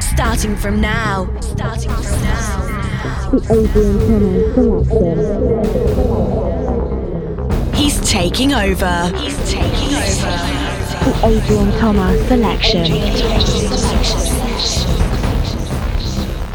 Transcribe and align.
Starting 0.00 0.56
from 0.56 0.80
now. 0.80 1.28
Starting 1.40 1.90
from 1.90 2.20
now. 2.22 2.66
The 3.30 3.38
Adrian 3.50 3.98
Thomas 4.54 4.88
selection. 4.88 5.98
He's 7.74 8.00
taking 8.08 8.52
over. 8.54 9.12
He's 9.16 9.38
taking 9.50 9.94
over. 9.94 10.36
The 11.04 11.12
Adrian 11.24 11.70
Thomas 11.78 12.28
selection. 12.28 12.92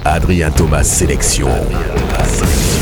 Adrien 0.06 0.52
Thomas 0.54 0.88
sélection. 0.92 2.73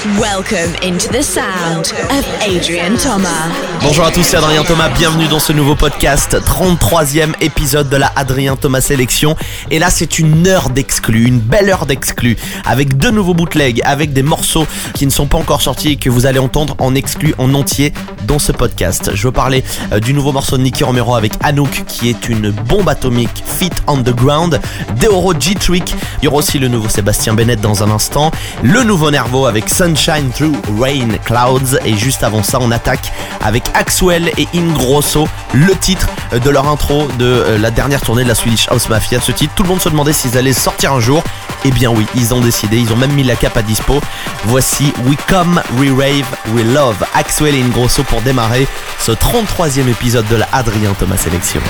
Welcome 0.00 0.74
into 0.82 1.12
the 1.12 1.22
sound 1.22 1.92
of 2.08 2.24
Adrian 2.40 2.96
Thomas. 2.96 3.50
Bonjour 3.82 4.06
à 4.06 4.10
tous, 4.10 4.22
c'est 4.22 4.38
Adrien 4.38 4.62
Thomas, 4.62 4.88
bienvenue 4.88 5.28
dans 5.28 5.38
ce 5.38 5.52
nouveau 5.52 5.74
podcast, 5.74 6.38
33e 6.42 7.34
épisode 7.42 7.90
de 7.90 7.96
la 7.98 8.10
Adrien 8.16 8.56
Thomas 8.56 8.80
Sélection. 8.80 9.36
Et 9.70 9.78
là, 9.78 9.90
c'est 9.90 10.18
une 10.18 10.46
heure 10.46 10.70
d'exclus, 10.70 11.26
une 11.26 11.38
belle 11.38 11.68
heure 11.68 11.84
d'exclus, 11.84 12.38
avec 12.64 12.96
deux 12.96 13.10
nouveaux 13.10 13.34
bootlegs, 13.34 13.82
avec 13.84 14.14
des 14.14 14.22
morceaux 14.22 14.66
qui 14.94 15.04
ne 15.04 15.10
sont 15.10 15.26
pas 15.26 15.36
encore 15.36 15.60
sortis 15.60 15.90
et 15.90 15.96
que 15.96 16.08
vous 16.08 16.24
allez 16.24 16.38
entendre 16.38 16.76
en 16.78 16.94
exclus 16.94 17.34
en 17.36 17.52
entier 17.52 17.92
dans 18.26 18.38
ce 18.38 18.52
podcast. 18.52 19.10
Je 19.12 19.26
veux 19.26 19.32
parler 19.32 19.62
euh, 19.92 20.00
du 20.00 20.14
nouveau 20.14 20.32
morceau 20.32 20.56
de 20.56 20.62
Nicky 20.62 20.82
Romero 20.82 21.14
avec 21.14 21.32
Anouk, 21.42 21.84
qui 21.86 22.08
est 22.08 22.28
une 22.30 22.50
bombe 22.50 22.88
atomique, 22.88 23.42
Fit 23.44 23.70
on 23.86 23.98
the 23.98 24.14
Ground, 24.14 24.60
Deoro 24.98 25.34
G-Trick, 25.38 25.94
il 26.22 26.24
y 26.24 26.28
aura 26.28 26.38
aussi 26.38 26.58
le 26.58 26.68
nouveau 26.68 26.88
Sébastien 26.88 27.34
Bennett 27.34 27.60
dans 27.60 27.82
un 27.82 27.90
instant, 27.90 28.30
le 28.62 28.82
nouveau 28.82 29.10
Nervo 29.10 29.44
avec 29.44 29.68
Sunshine 29.96 30.30
Through 30.30 30.56
Rain 30.78 31.18
Clouds, 31.24 31.76
et 31.84 31.96
juste 31.96 32.22
avant 32.22 32.44
ça, 32.44 32.58
on 32.60 32.70
attaque 32.70 33.12
avec 33.40 33.64
Axwell 33.74 34.30
et 34.38 34.46
Ingrosso, 34.54 35.26
le 35.52 35.74
titre 35.74 36.06
de 36.32 36.48
leur 36.48 36.68
intro 36.68 37.08
de 37.18 37.24
euh, 37.24 37.58
la 37.58 37.72
dernière 37.72 38.00
tournée 38.00 38.22
de 38.22 38.28
la 38.28 38.36
Swedish 38.36 38.68
House 38.68 38.88
Mafia. 38.88 39.20
Ce 39.20 39.32
titre, 39.32 39.52
tout 39.56 39.64
le 39.64 39.68
monde 39.68 39.80
se 39.80 39.88
demandait 39.88 40.12
s'ils 40.12 40.38
allaient 40.38 40.52
sortir 40.52 40.92
un 40.92 41.00
jour. 41.00 41.24
Eh 41.64 41.72
bien 41.72 41.90
oui, 41.90 42.06
ils 42.14 42.32
ont 42.32 42.40
décidé, 42.40 42.78
ils 42.78 42.92
ont 42.92 42.96
même 42.96 43.12
mis 43.12 43.24
la 43.24 43.34
cape 43.34 43.56
à 43.56 43.62
dispo. 43.62 44.00
Voici 44.44 44.92
We 45.06 45.16
Come, 45.28 45.60
We 45.78 45.90
Rave, 45.90 46.26
We 46.54 46.64
Love, 46.64 47.04
Axwell 47.14 47.56
et 47.56 47.60
Ingrosso 47.60 48.04
pour 48.04 48.22
démarrer 48.22 48.68
ce 49.00 49.10
33e 49.10 49.88
épisode 49.88 50.28
de 50.28 50.36
la 50.36 50.48
Adrien 50.52 50.92
Thomas 50.94 51.16
Sélection. 51.16 51.60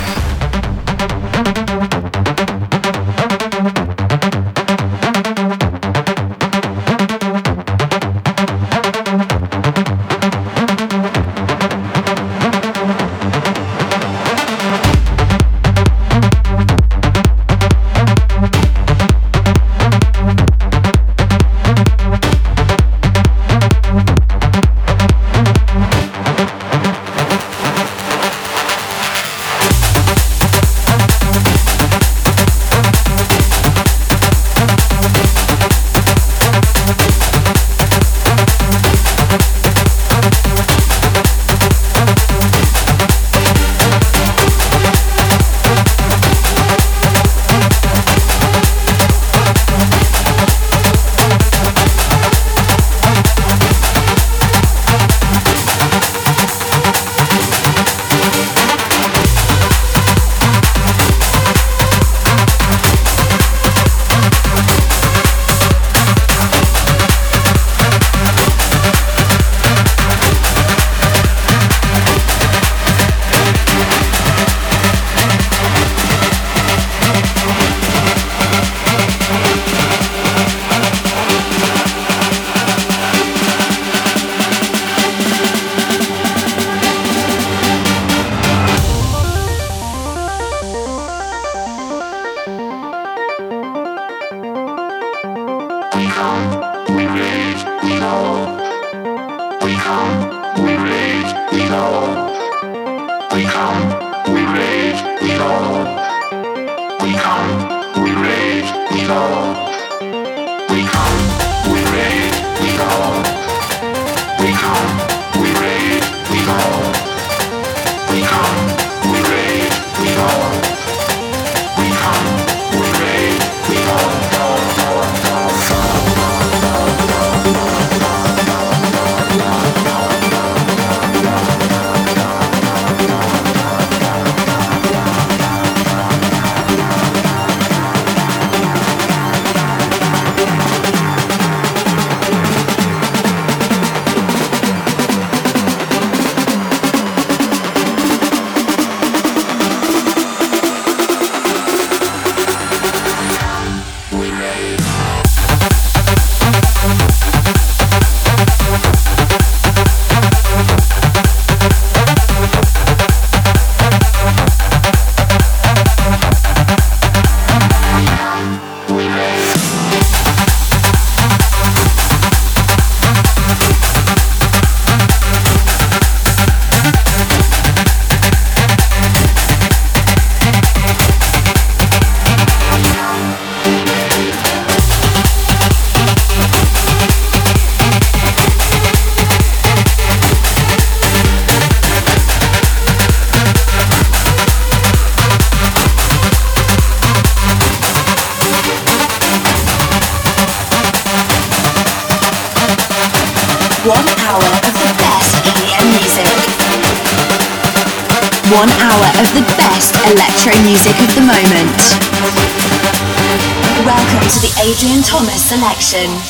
Session. 215.90 216.29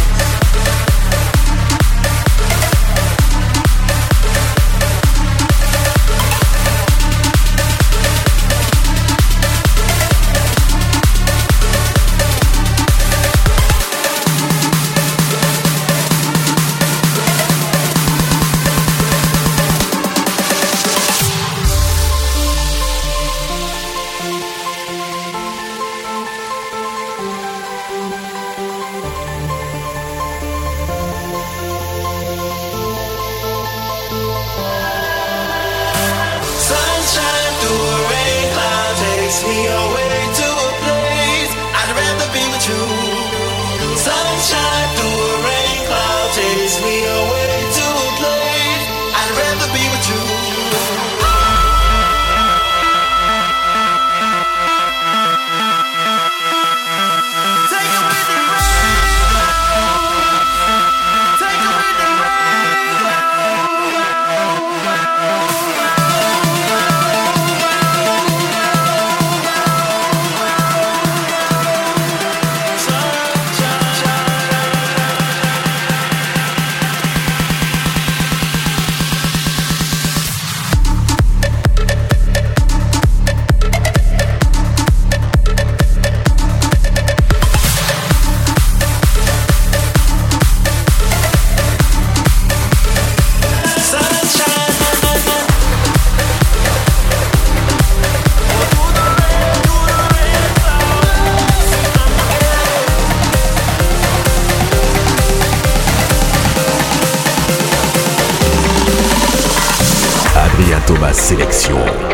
Sélection. 111.49 112.10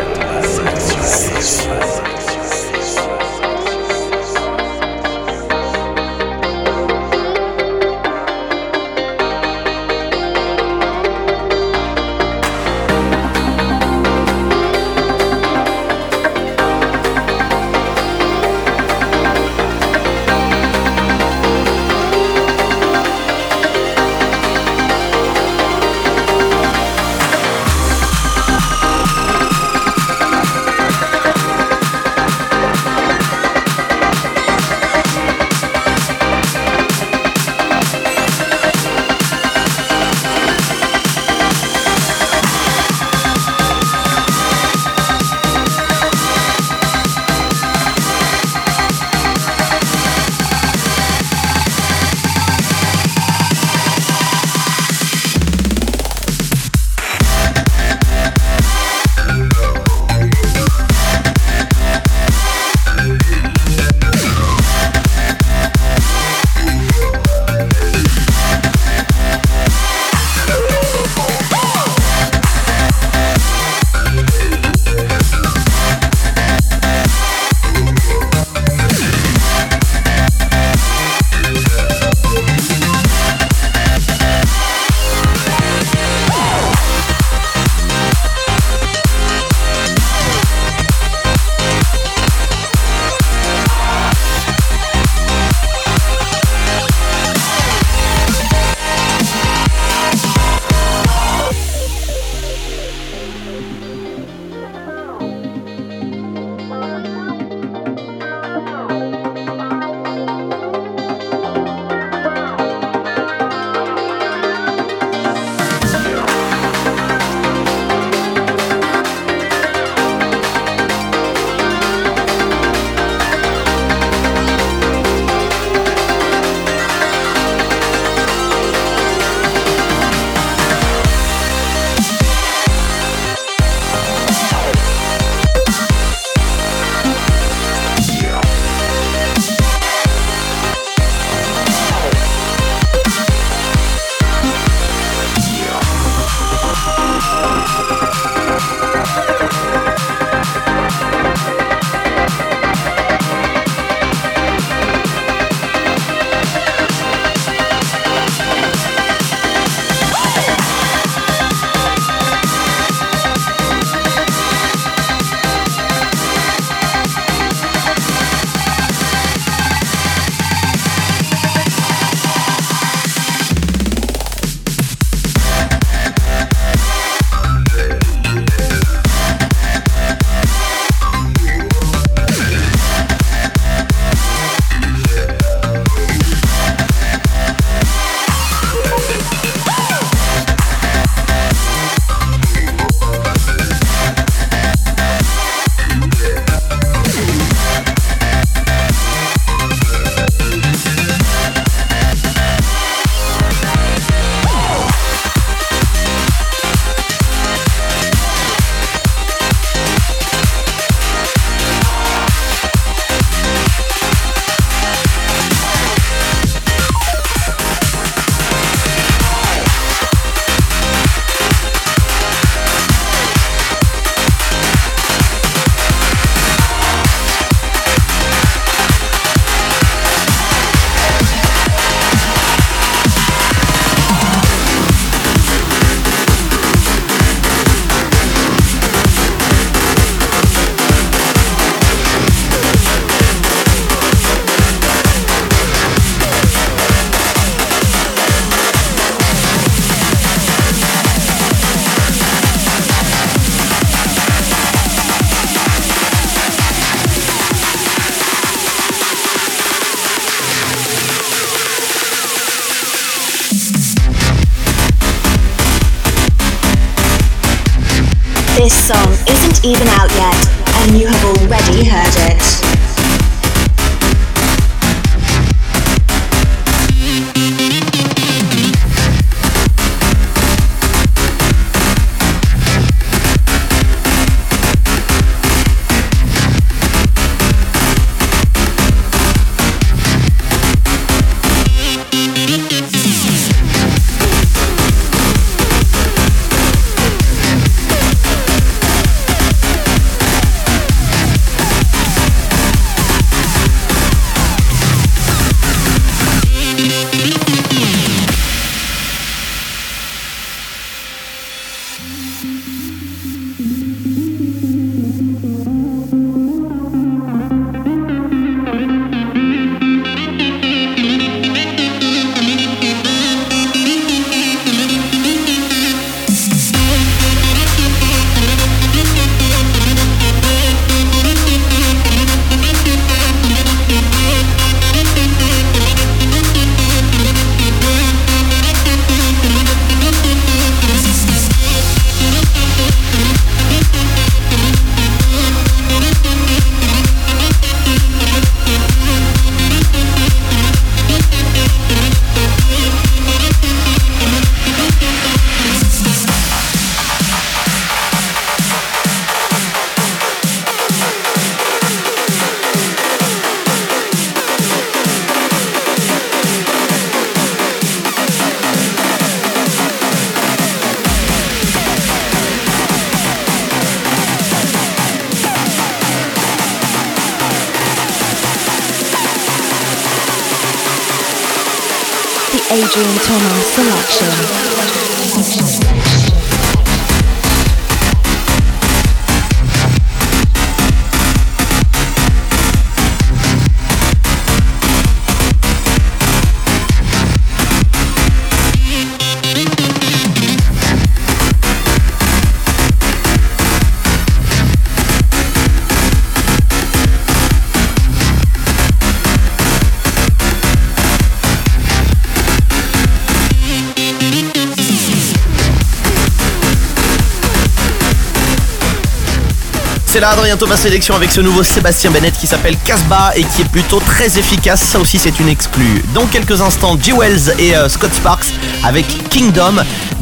C'est 420.18 420.22
là 420.22 420.30
Adrien 420.30 420.56
Thomas 420.56 420.76
Sélection 420.76 421.14
avec 421.14 421.30
ce 421.30 421.40
nouveau 421.40 421.62
Sébastien 421.62 422.10
Bennett 422.10 422.36
qui 422.36 422.48
s'appelle 422.48 422.76
Casbah 422.84 423.30
et 423.36 423.44
qui 423.44 423.62
est 423.62 423.68
plutôt 423.70 424.00
très 424.00 424.36
efficace. 424.36 424.80
Ça 424.80 424.98
aussi, 424.98 425.16
c'est 425.16 425.38
une 425.38 425.48
exclue. 425.48 426.02
Dans 426.12 426.26
quelques 426.26 426.60
instants, 426.60 426.98
G. 427.00 427.12
Wells 427.12 427.54
et 427.60 427.76
euh, 427.76 427.88
Scott 427.88 428.12
Sparks 428.12 428.52
avec 428.82 429.06
Kingdom. 429.28 429.76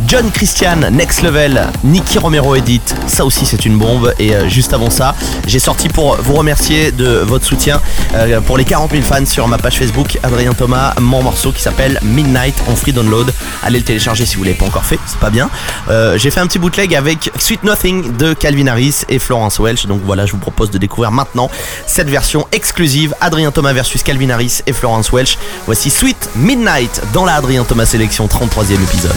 John 0.06 0.30
Christian, 0.30 0.76
Next 0.92 1.22
Level, 1.22 1.66
Nicky 1.82 2.18
Romero 2.18 2.54
Edit, 2.54 2.80
ça 3.08 3.24
aussi 3.24 3.44
c'est 3.44 3.66
une 3.66 3.76
bombe. 3.76 4.14
Et 4.20 4.34
euh, 4.34 4.48
juste 4.48 4.72
avant 4.72 4.88
ça, 4.88 5.16
j'ai 5.48 5.58
sorti 5.58 5.88
pour 5.88 6.16
vous 6.16 6.34
remercier 6.34 6.92
de 6.92 7.18
votre 7.26 7.44
soutien 7.44 7.80
euh, 8.14 8.40
pour 8.40 8.56
les 8.56 8.64
40 8.64 8.92
000 8.92 9.02
fans 9.02 9.26
sur 9.26 9.48
ma 9.48 9.58
page 9.58 9.78
Facebook 9.78 10.18
Adrien 10.22 10.52
Thomas, 10.52 10.94
mon 11.00 11.22
morceau 11.22 11.50
qui 11.50 11.60
s'appelle 11.60 11.98
Midnight 12.02 12.54
en 12.68 12.76
free 12.76 12.92
download. 12.92 13.32
Allez 13.64 13.80
le 13.80 13.84
télécharger 13.84 14.26
si 14.26 14.36
vous 14.36 14.44
l'avez 14.44 14.56
pas 14.56 14.66
encore 14.66 14.84
fait, 14.84 14.98
c'est 15.06 15.18
pas 15.18 15.30
bien. 15.30 15.50
Euh, 15.88 16.16
j'ai 16.16 16.30
fait 16.30 16.40
un 16.40 16.46
petit 16.46 16.60
bootleg 16.60 16.94
avec 16.94 17.32
Sweet 17.36 17.64
Nothing 17.64 18.16
de 18.16 18.32
Calvin 18.32 18.68
Harris 18.68 19.02
et 19.08 19.18
Florence 19.18 19.58
Welch. 19.58 19.86
Donc 19.86 20.02
voilà, 20.04 20.24
je 20.24 20.32
vous 20.32 20.38
propose 20.38 20.70
de 20.70 20.78
découvrir 20.78 21.10
maintenant 21.10 21.50
cette 21.86 22.08
version 22.08 22.46
exclusive 22.52 23.14
Adrien 23.20 23.50
Thomas 23.50 23.72
versus 23.72 24.04
Calvin 24.04 24.30
Harris 24.30 24.60
et 24.66 24.72
Florence 24.72 25.10
Welch. 25.12 25.36
Voici 25.66 25.90
Sweet 25.90 26.30
Midnight 26.36 27.02
dans 27.12 27.24
la 27.24 27.34
Adrien 27.34 27.64
Thomas 27.64 27.86
sélection 27.86 28.26
33e 28.26 28.74
épisode. 28.74 29.12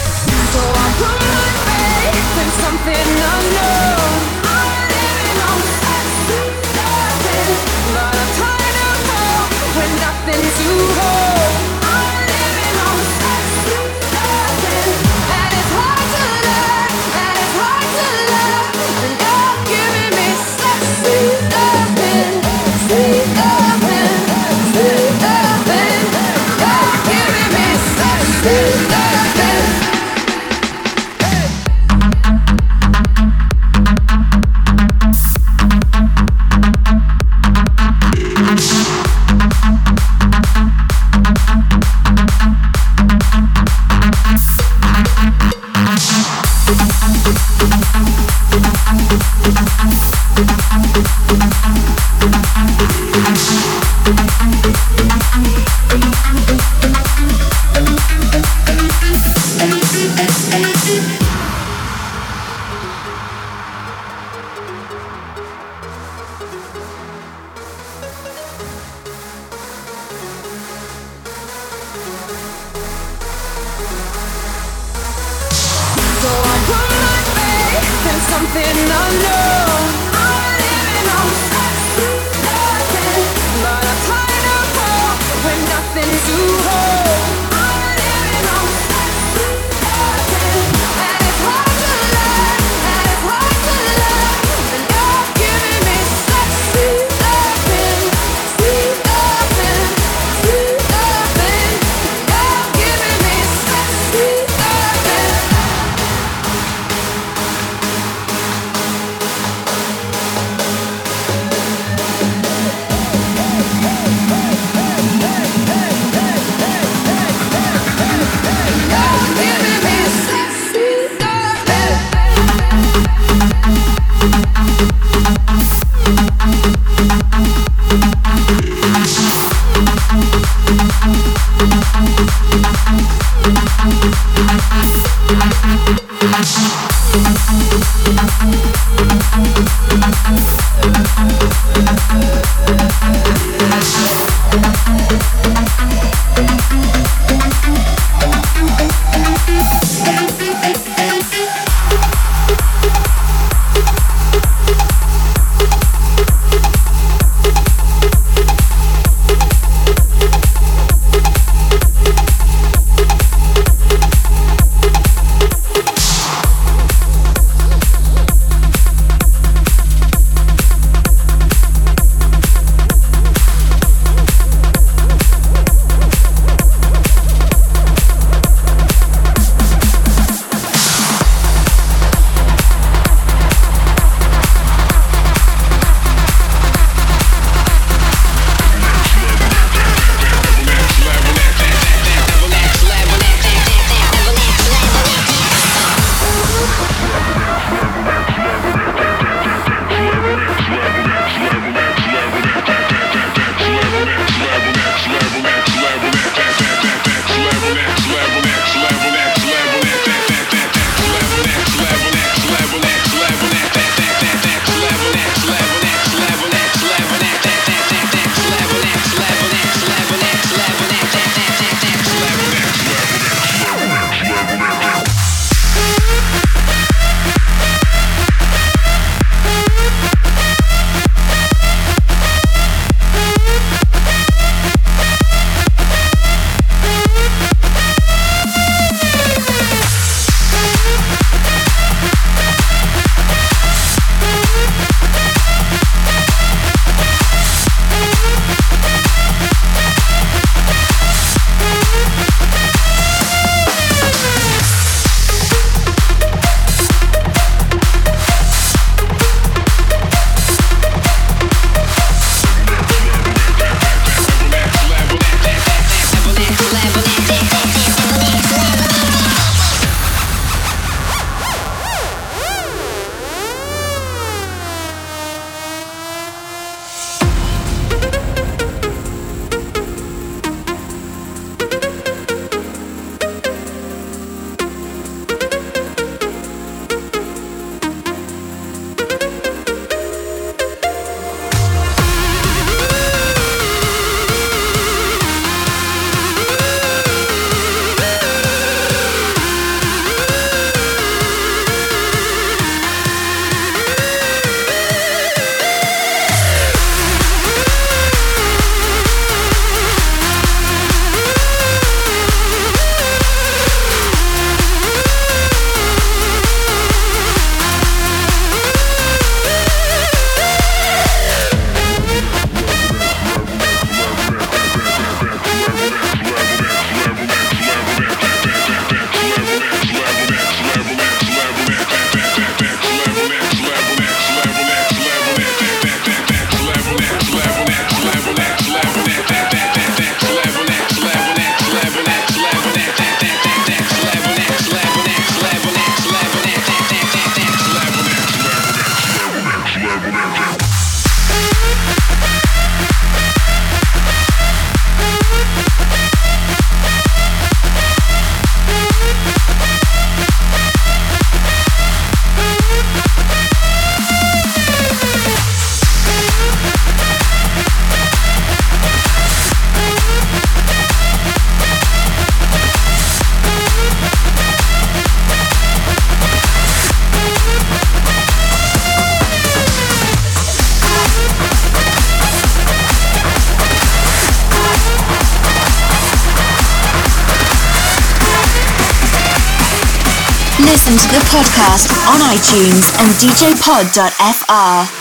Podcast 391.30 391.86
on 392.10 392.18
iTunes 392.26 392.90
and 392.98 393.14
djpod.fr. 393.22 394.99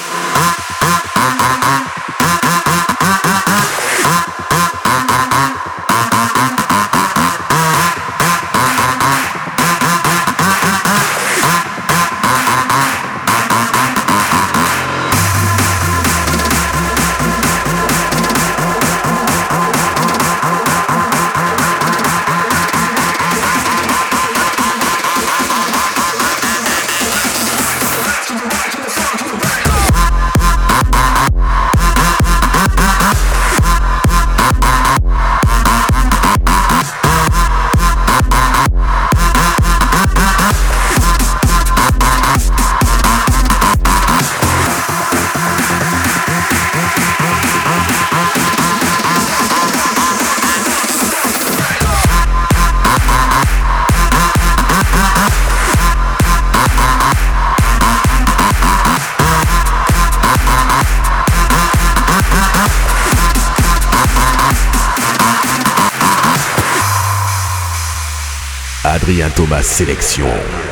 Adrien 69.19 69.31
Thomas 69.35 69.63
Sélection. 69.63 70.68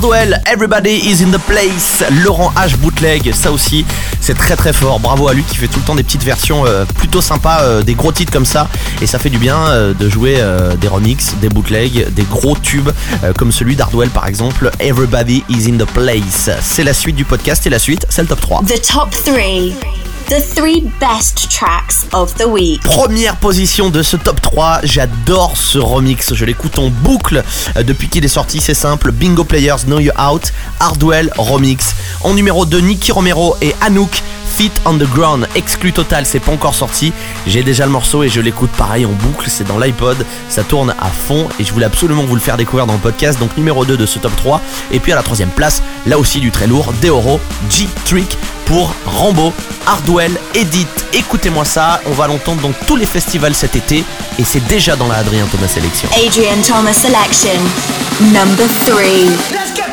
Hardwell, 0.00 0.40
Everybody 0.46 1.10
is 1.10 1.22
in 1.22 1.30
the 1.30 1.38
place. 1.46 2.02
Laurent 2.24 2.50
H 2.56 2.74
bootleg, 2.78 3.34
ça 3.34 3.52
aussi, 3.52 3.84
c'est 4.22 4.32
très 4.32 4.56
très 4.56 4.72
fort. 4.72 4.98
Bravo 4.98 5.28
à 5.28 5.34
lui 5.34 5.42
qui 5.42 5.58
fait 5.58 5.66
tout 5.66 5.78
le 5.78 5.84
temps 5.84 5.94
des 5.94 6.02
petites 6.02 6.22
versions 6.22 6.64
euh, 6.64 6.86
plutôt 6.86 7.20
sympas, 7.20 7.60
euh, 7.60 7.82
des 7.82 7.92
gros 7.92 8.10
titres 8.10 8.32
comme 8.32 8.46
ça. 8.46 8.66
Et 9.02 9.06
ça 9.06 9.18
fait 9.18 9.28
du 9.28 9.36
bien 9.36 9.58
euh, 9.58 9.92
de 9.92 10.08
jouer 10.08 10.42
des 10.80 10.88
remixes, 10.88 11.34
des 11.42 11.50
bootlegs, 11.50 12.14
des 12.14 12.22
gros 12.22 12.56
tubes 12.56 12.90
comme 13.36 13.52
celui 13.52 13.76
d'Hardwell 13.76 14.08
par 14.08 14.26
exemple. 14.26 14.70
Everybody 14.80 15.44
is 15.50 15.70
in 15.70 15.76
the 15.76 15.90
place. 15.90 16.48
C'est 16.62 16.84
la 16.84 16.94
suite 16.94 17.16
du 17.16 17.26
podcast 17.26 17.66
et 17.66 17.70
la 17.70 17.78
suite, 17.78 18.06
c'est 18.08 18.22
le 18.22 18.28
top 18.28 18.40
3. 18.40 18.62
The 18.62 18.80
top 18.80 19.10
three. 19.10 19.74
The 20.30 20.40
three 20.40 20.88
best 21.00 21.50
tracks 21.50 22.06
of 22.12 22.36
the 22.36 22.46
week. 22.46 22.82
Première 22.82 23.34
position 23.34 23.90
de 23.90 24.00
ce 24.00 24.16
top 24.16 24.40
3, 24.40 24.78
j'adore 24.84 25.56
ce 25.56 25.76
remix, 25.76 26.34
je 26.34 26.44
l'écoute 26.44 26.78
en 26.78 26.88
boucle. 26.88 27.42
Euh, 27.76 27.82
depuis 27.82 28.08
qu'il 28.08 28.24
est 28.24 28.28
sorti, 28.28 28.60
c'est 28.60 28.74
simple, 28.74 29.10
Bingo 29.10 29.42
Players 29.42 29.86
Know 29.86 29.98
You 29.98 30.12
Out, 30.16 30.52
Hardwell 30.78 31.32
remix. 31.36 31.96
En 32.20 32.34
numéro 32.34 32.64
2, 32.64 32.78
Nicky 32.78 33.10
Romero 33.10 33.56
et 33.60 33.74
Anouk, 33.80 34.22
Fit 34.56 34.72
on 34.84 34.94
the 34.98 35.08
Ground, 35.14 35.48
exclu 35.54 35.92
total, 35.92 36.26
c'est 36.26 36.40
pas 36.40 36.52
encore 36.52 36.74
sorti. 36.74 37.12
J'ai 37.46 37.62
déjà 37.62 37.86
le 37.86 37.92
morceau 37.92 38.22
et 38.22 38.28
je 38.28 38.40
l'écoute 38.40 38.70
pareil 38.72 39.06
en 39.06 39.10
boucle, 39.12 39.48
c'est 39.48 39.64
dans 39.66 39.78
l'iPod, 39.78 40.26
ça 40.48 40.64
tourne 40.64 40.94
à 41.00 41.08
fond 41.08 41.48
et 41.58 41.64
je 41.64 41.72
voulais 41.72 41.86
absolument 41.86 42.24
vous 42.24 42.34
le 42.34 42.40
faire 42.40 42.56
découvrir 42.56 42.86
dans 42.86 42.92
le 42.92 42.98
podcast, 42.98 43.38
donc 43.38 43.56
numéro 43.56 43.84
2 43.84 43.96
de 43.96 44.06
ce 44.06 44.18
top 44.18 44.34
3. 44.36 44.60
Et 44.90 45.00
puis 45.00 45.12
à 45.12 45.16
la 45.16 45.22
troisième 45.22 45.50
place, 45.50 45.82
là 46.06 46.18
aussi 46.18 46.40
du 46.40 46.50
très 46.50 46.66
lourd, 46.66 46.92
Deoro, 47.00 47.40
G-Trick 47.70 48.36
pour 48.66 48.94
Rambo, 49.06 49.52
Hardwell, 49.86 50.38
Edit. 50.54 50.86
Écoutez-moi 51.12 51.64
ça, 51.64 52.00
on 52.06 52.12
va 52.12 52.26
l'entendre 52.26 52.60
dans 52.60 52.72
tous 52.86 52.96
les 52.96 53.06
festivals 53.06 53.54
cet 53.54 53.76
été 53.76 54.04
et 54.38 54.44
c'est 54.44 54.66
déjà 54.66 54.96
dans 54.96 55.08
la 55.08 55.16
Adrien 55.16 55.46
Thomas 55.46 55.68
Selection. 55.68 56.08
Adrian 56.14 56.60
Thomas 56.62 56.92
Selection, 56.92 57.60
number 58.32 58.66
3. 58.86 59.89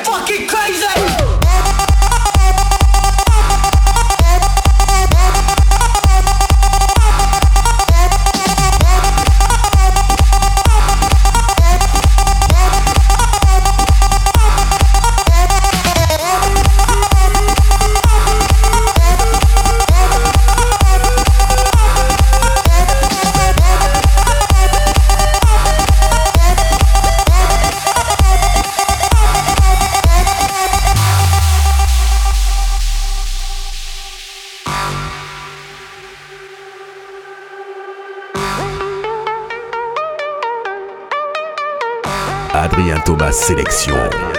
Thomas 43.07 43.31
Sélection. 43.31 44.36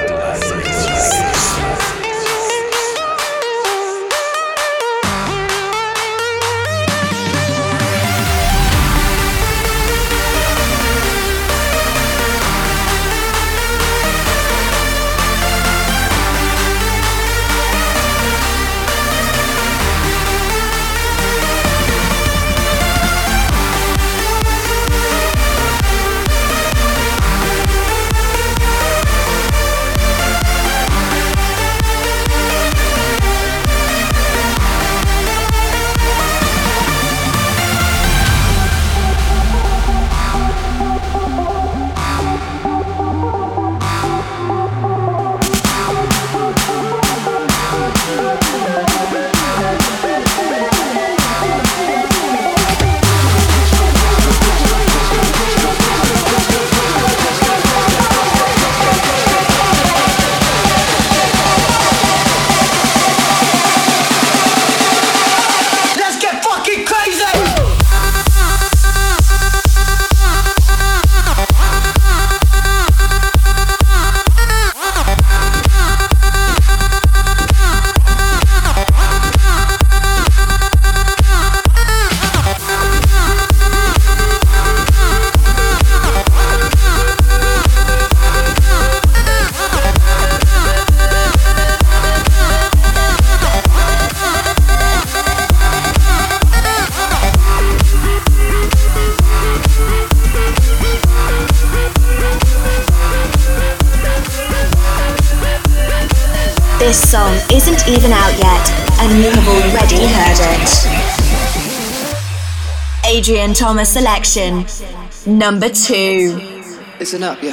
Adrian 113.29 113.53
Thomas 113.53 113.93
Selection. 113.93 114.65
Number 115.27 115.69
two. 115.69 116.41
Listen 116.99 117.23
up, 117.23 117.37
yeah. 117.43 117.53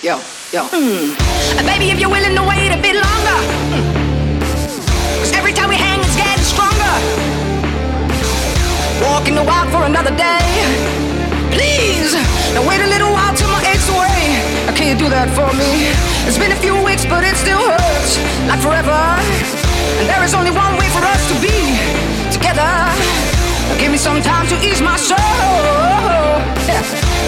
Yo, 0.00 0.16
yo. 0.56 0.64
Hmm. 0.72 1.12
And 1.60 1.68
baby, 1.68 1.92
if 1.92 2.00
you're 2.00 2.08
willing 2.08 2.32
to 2.32 2.40
wait 2.40 2.72
a 2.72 2.80
bit 2.80 2.96
longer, 2.96 3.38
hmm. 3.76 3.84
cause 5.20 5.36
every 5.36 5.52
time 5.52 5.68
we 5.68 5.76
hang, 5.76 6.00
it's 6.00 6.16
getting 6.16 6.40
stronger. 6.40 6.96
Walking 9.04 9.36
the 9.36 9.44
wild 9.44 9.68
for 9.68 9.84
another 9.84 10.16
day. 10.16 10.40
Please, 11.52 12.16
now 12.56 12.64
wait 12.64 12.80
a 12.80 12.88
little 12.88 13.12
while 13.12 13.36
till 13.36 13.52
my 13.52 13.60
aches 13.68 13.92
away. 13.92 14.40
Now, 14.64 14.72
can 14.72 14.88
you 14.88 14.96
do 14.96 15.12
that 15.12 15.28
for 15.36 15.52
me? 15.60 15.92
It's 16.24 16.40
been 16.40 16.56
a 16.56 16.60
few 16.64 16.72
weeks, 16.72 17.04
but 17.04 17.20
it 17.20 17.36
still 17.36 17.60
hurts 17.60 18.16
like 18.48 18.64
forever. 18.64 18.96
And 20.00 20.08
there 20.08 20.24
is 20.24 20.32
only 20.32 20.56
one 20.56 20.72
way 20.80 20.88
for 20.88 21.04
us 21.04 21.20
to 21.28 21.36
be 21.44 21.52
together. 22.32 23.35
Give 23.74 23.90
me 23.90 23.98
some 23.98 24.22
time 24.22 24.46
to 24.46 24.56
ease 24.62 24.80
my 24.80 24.96
soul. 24.96 25.18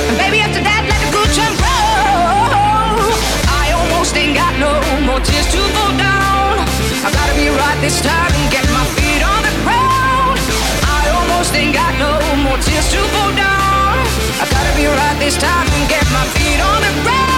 And 0.09 0.17
baby, 0.17 0.39
after 0.39 0.63
that, 0.63 0.83
let 0.87 1.01
the 1.03 1.11
good 1.11 1.31
time 1.35 1.55
roll. 1.59 3.11
I 3.51 3.75
almost 3.75 4.15
ain't 4.15 4.39
got 4.39 4.55
no 4.63 4.73
more 5.03 5.21
tears 5.21 5.51
to 5.51 5.61
fall 5.75 5.93
down. 5.99 6.63
I 7.03 7.11
gotta 7.11 7.35
be 7.35 7.51
right 7.51 7.79
this 7.83 7.99
time 8.01 8.31
and 8.31 8.47
get 8.55 8.65
my 8.71 8.87
feet 8.95 9.23
on 9.23 9.41
the 9.43 9.55
ground. 9.67 10.39
I 10.87 11.03
almost 11.19 11.53
ain't 11.59 11.75
got 11.75 11.93
no 11.99 12.15
more 12.47 12.59
tears 12.63 12.89
to 12.95 13.01
fall 13.13 13.35
down. 13.35 13.99
I 14.39 14.45
gotta 14.47 14.73
be 14.79 14.87
right 14.87 15.19
this 15.19 15.37
time 15.37 15.67
and 15.67 15.85
get 15.91 16.07
my 16.15 16.25
feet 16.39 16.61
on 16.63 16.79
the 16.87 16.93
ground. 17.03 17.38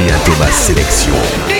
Andrea 0.00 0.18
Thomas 0.24 0.54
Sélection. 0.54 1.59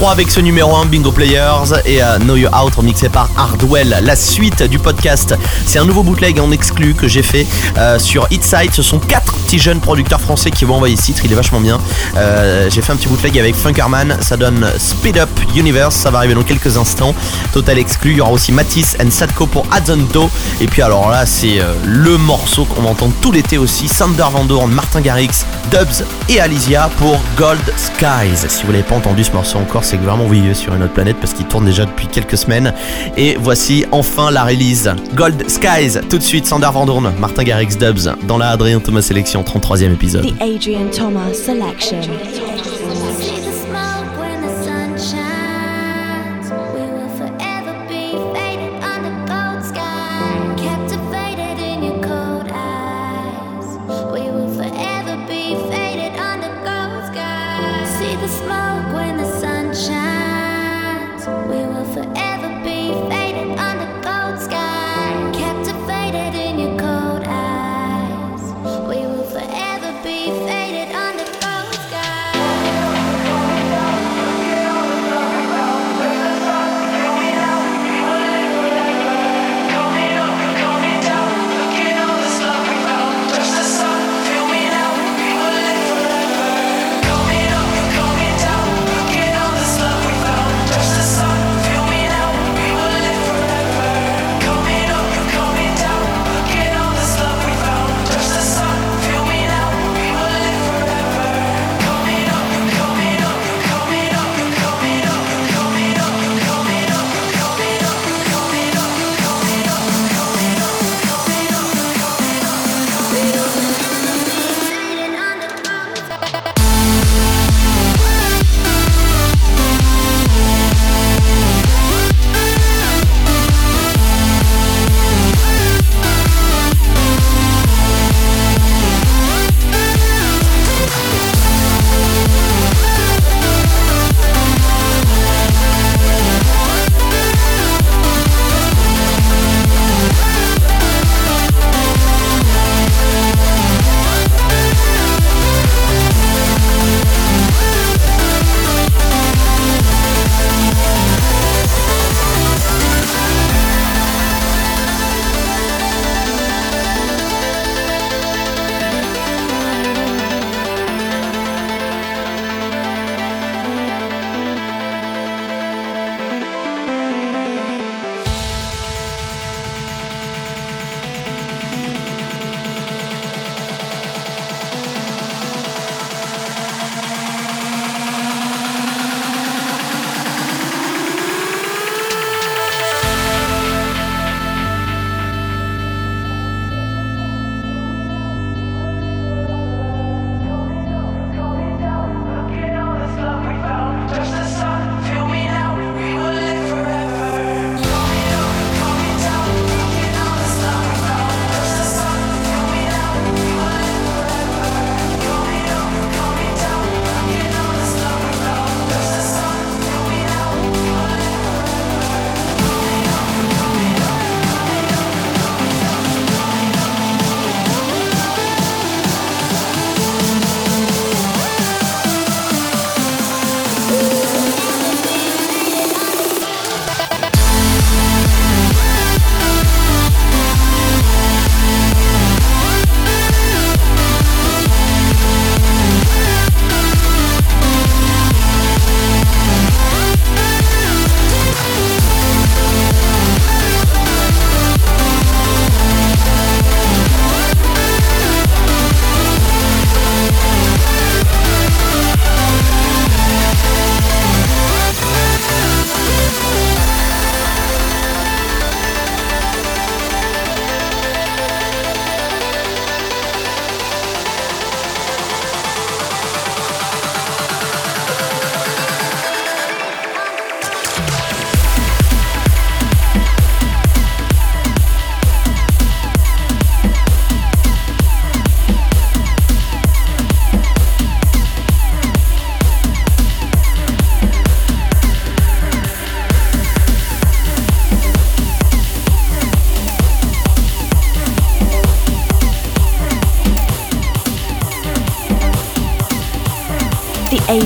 3 0.00 0.12
avec 0.12 0.30
ce 0.30 0.40
numéro 0.40 0.74
1 0.76 0.86
Bingo 0.86 1.12
Players 1.12 1.74
et 1.84 2.02
euh, 2.02 2.18
Know 2.20 2.34
You 2.34 2.48
Out 2.48 2.74
remixé 2.74 3.10
par 3.10 3.28
Hardwell. 3.36 3.98
La 4.02 4.16
suite 4.16 4.62
du 4.62 4.78
podcast, 4.78 5.34
c'est 5.66 5.78
un 5.78 5.84
nouveau 5.84 6.02
bootleg 6.02 6.40
en 6.40 6.50
exclu 6.52 6.94
que 6.94 7.06
j'ai 7.06 7.22
fait 7.22 7.46
euh, 7.76 7.98
sur 7.98 8.26
Hitside. 8.30 8.72
Ce 8.72 8.80
sont 8.80 8.98
quatre 8.98 9.34
petits 9.34 9.58
jeunes 9.58 9.80
producteurs 9.80 10.22
français 10.22 10.50
qui 10.50 10.64
vont 10.64 10.76
envoyer 10.76 10.96
ce 10.96 11.02
titre, 11.02 11.26
il 11.26 11.32
est 11.32 11.34
vachement 11.34 11.60
bien. 11.60 11.78
Euh, 12.16 12.70
j'ai 12.70 12.80
fait 12.80 12.92
un 12.92 12.96
petit 12.96 13.08
bootleg 13.08 13.38
avec 13.38 13.54
Funkerman, 13.54 14.16
ça 14.22 14.38
donne 14.38 14.66
Speed 14.78 15.18
Up 15.18 15.28
Universe, 15.54 15.96
ça 15.96 16.10
va 16.10 16.18
arriver 16.18 16.32
dans 16.32 16.44
quelques 16.44 16.78
instants. 16.78 17.14
Total 17.52 17.76
exclu, 17.78 18.12
il 18.12 18.16
y 18.16 18.20
aura 18.22 18.30
aussi 18.30 18.52
Matisse 18.52 18.96
and 19.04 19.10
Sadko 19.10 19.48
pour 19.48 19.66
Adzonto. 19.70 20.30
Et 20.62 20.66
puis 20.66 20.80
alors 20.80 21.10
là, 21.10 21.26
c'est 21.26 21.60
euh, 21.60 21.74
le 21.84 22.16
morceau 22.16 22.64
qu'on 22.64 22.80
va 22.80 22.88
entendre 22.88 23.12
tout 23.20 23.32
l'été 23.32 23.58
aussi. 23.58 23.86
Sander 23.86 24.24
Van 24.32 24.44
Doorn, 24.44 24.70
Martin 24.70 25.02
Garrix, 25.02 25.44
Dubs 25.70 26.06
et 26.30 26.40
Alicia 26.40 26.88
pour 26.96 27.20
Gold 27.36 27.74
Skies. 27.76 28.48
Si 28.48 28.64
vous 28.64 28.72
l'avez 28.72 28.84
pas 28.84 28.94
entendu 28.94 29.24
ce 29.24 29.32
morceau 29.32 29.58
encore, 29.58 29.84
c'est 29.90 29.96
vraiment 29.96 30.28
vivez 30.28 30.54
sur 30.54 30.72
une 30.72 30.84
autre 30.84 30.92
planète 30.92 31.16
parce 31.20 31.32
qu'il 31.34 31.46
tourne 31.46 31.64
déjà 31.64 31.84
depuis 31.84 32.06
quelques 32.06 32.36
semaines. 32.36 32.72
Et 33.16 33.36
voici 33.40 33.84
enfin 33.90 34.30
la 34.30 34.44
release. 34.44 34.88
Gold 35.14 35.50
Skies, 35.50 35.98
tout 36.08 36.18
de 36.18 36.22
suite 36.22 36.46
Sander 36.46 36.68
Van 36.72 36.86
Doorn, 36.86 37.12
Martin 37.18 37.42
Garrix, 37.42 37.76
Dubs 37.76 38.08
dans 38.28 38.38
la 38.38 38.50
Adrien 38.50 38.78
Thomas 38.78 39.02
Sélection, 39.02 39.42
33e 39.42 39.92
épisode. 39.92 40.32
Adrian 40.40 40.86
Thomas 40.96 41.34
Selection. 41.34 42.02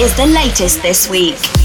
Is 0.00 0.16
the 0.16 0.26
latest 0.26 0.80
this 0.80 1.10
week. 1.10 1.59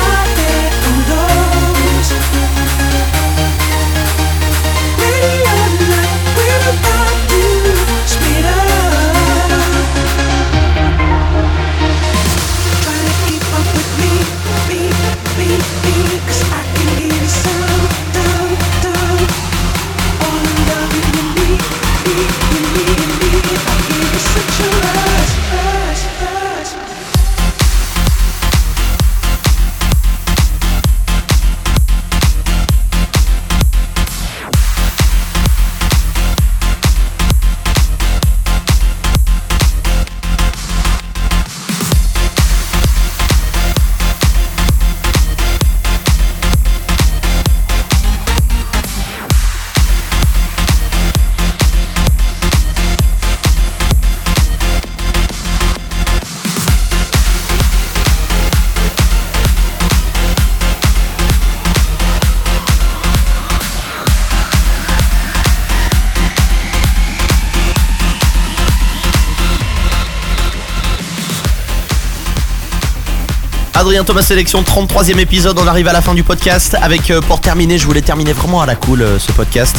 Adrien 73.85 74.03
Thomas 74.03 74.23
Sélection, 74.23 74.63
33e 74.63 75.19
épisode, 75.19 75.59
on 75.59 75.67
arrive 75.67 75.89
à 75.89 75.93
la 75.93 76.01
fin 76.01 76.15
du 76.15 76.23
podcast 76.23 76.75
avec 76.81 77.11
euh, 77.11 77.21
pour 77.21 77.43
terminer, 77.43 77.77
je 77.77 77.85
voulais 77.85 78.01
terminer 78.01 78.33
vraiment 78.33 78.63
à 78.63 78.67
la 78.67 78.77
cool 78.77 79.03
euh, 79.03 79.19
ce 79.19 79.31
podcast. 79.33 79.77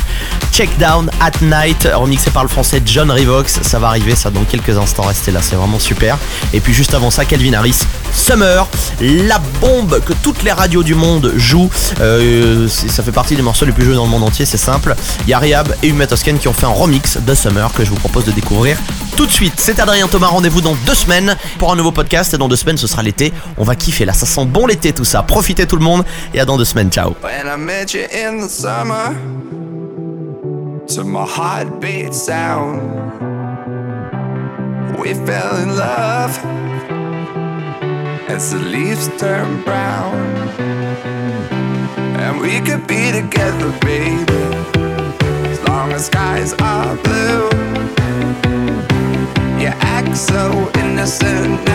Check 0.51 0.69
Down 0.77 1.09
at 1.19 1.31
Night, 1.41 1.89
remixé 1.91 2.29
par 2.29 2.43
le 2.43 2.49
français 2.49 2.83
John 2.85 3.09
Revox, 3.09 3.61
ça 3.63 3.79
va 3.79 3.87
arriver 3.87 4.13
ça 4.13 4.29
dans 4.29 4.43
quelques 4.43 4.77
instants, 4.77 5.07
restez 5.07 5.31
là, 5.31 5.39
c'est 5.41 5.55
vraiment 5.55 5.79
super. 5.79 6.19
Et 6.53 6.59
puis 6.59 6.71
juste 6.71 6.93
avant 6.93 7.09
ça, 7.09 7.25
Calvin 7.25 7.53
Harris, 7.53 7.81
Summer, 8.13 8.67
la 9.01 9.39
bombe 9.59 9.99
que 10.05 10.13
toutes 10.21 10.43
les 10.43 10.51
radios 10.51 10.83
du 10.83 10.93
monde 10.93 11.33
jouent, 11.35 11.71
Euh, 11.99 12.67
ça 12.67 13.01
fait 13.01 13.11
partie 13.11 13.35
des 13.35 13.41
morceaux 13.41 13.65
les 13.65 13.71
plus 13.71 13.85
joués 13.85 13.95
dans 13.95 14.05
le 14.05 14.11
monde 14.11 14.23
entier, 14.23 14.45
c'est 14.45 14.57
simple. 14.57 14.95
Il 15.25 15.31
y 15.31 15.33
a 15.33 15.41
et 15.81 15.87
Humet 15.87 16.05
Tosken 16.05 16.37
qui 16.37 16.47
ont 16.47 16.53
fait 16.53 16.67
un 16.67 16.69
remix 16.69 17.17
de 17.17 17.33
Summer 17.33 17.73
que 17.73 17.83
je 17.83 17.89
vous 17.89 17.95
propose 17.95 18.25
de 18.25 18.31
découvrir 18.31 18.77
tout 19.15 19.25
de 19.25 19.31
suite. 19.31 19.53
C'est 19.57 19.79
Adrien 19.79 20.07
Thomas, 20.07 20.27
rendez-vous 20.27 20.61
dans 20.61 20.75
deux 20.85 20.95
semaines 20.95 21.37
pour 21.57 21.71
un 21.71 21.75
nouveau 21.75 21.91
podcast 21.91 22.33
et 22.33 22.37
dans 22.37 22.47
deux 22.47 22.55
semaines 22.55 22.77
ce 22.77 22.87
sera 22.87 23.01
l'été. 23.01 23.31
On 23.57 23.63
va 23.63 23.75
kiffer 23.75 24.05
là, 24.05 24.13
ça 24.13 24.25
sent 24.25 24.45
bon 24.45 24.67
l'été 24.67 24.93
tout 24.93 25.05
ça. 25.05 25.23
Profitez 25.23 25.65
tout 25.65 25.77
le 25.77 25.83
monde 25.83 26.03
et 26.33 26.39
à 26.39 26.45
dans 26.45 26.57
deux 26.57 26.65
semaines, 26.65 26.89
ciao. 26.89 27.15
As 38.27 38.51
the 38.51 38.57
leaves 38.57 39.07
turn 39.17 39.63
brown. 39.63 40.15
And 42.17 42.41
we 42.41 42.59
could 42.59 42.85
be 42.85 43.11
together, 43.11 43.71
baby, 43.79 44.25
as 45.47 45.59
long 45.69 45.93
as 45.93 46.07
skies 46.07 46.53
are 46.59 46.95
blue. 46.97 47.64
Innocent 51.05 51.74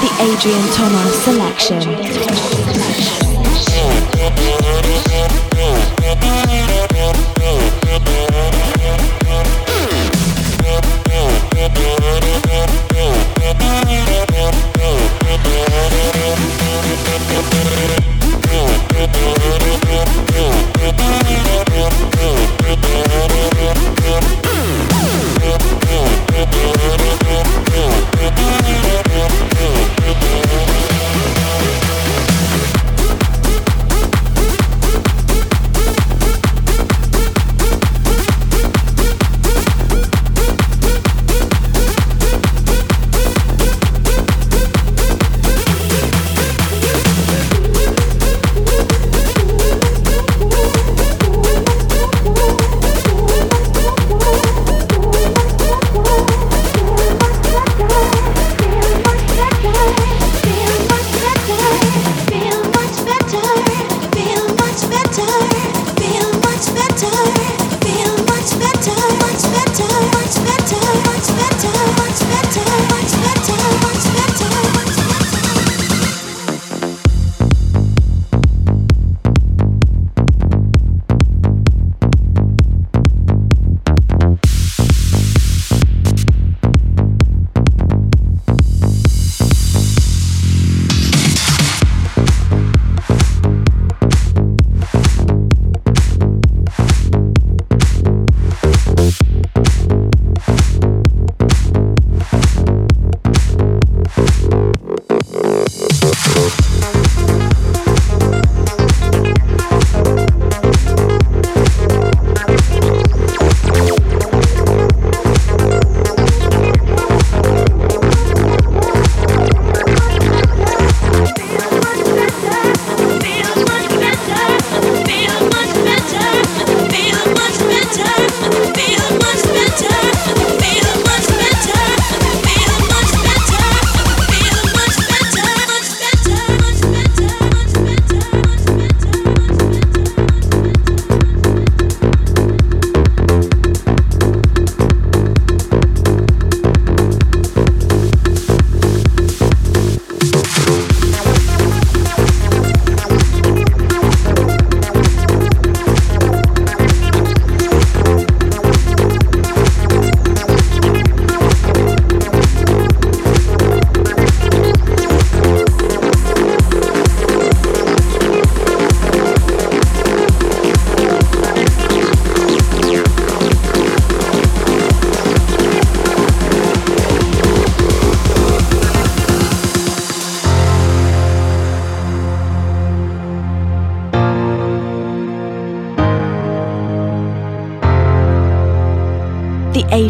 the 0.00 0.10
Adrian 0.20 0.62
Thomas 0.70 1.24
selection. 1.24 1.82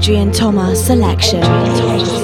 Adrian 0.05 0.31
Thomas 0.33 0.85
selection. 0.87 1.43
Adrian 1.43 1.77
Thomas. 1.79 2.24